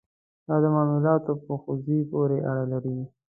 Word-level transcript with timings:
دا 0.47 0.55
د 0.63 0.65
معاملاتو 0.75 1.31
په 1.43 1.51
حوزې 1.61 1.99
پورې 2.11 2.37
اړه 2.49 2.65
لري. 2.71 2.97